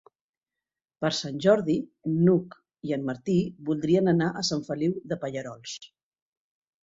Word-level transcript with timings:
Per 1.03 1.09
Sant 1.17 1.35
Jordi 1.45 1.75
n'Hug 2.13 2.55
i 2.91 2.95
en 2.97 3.05
Martí 3.09 3.35
voldrien 3.67 4.11
anar 4.13 4.29
a 4.39 4.43
Sant 4.49 4.63
Feliu 4.71 4.97
de 5.13 5.19
Pallerols. 5.27 5.77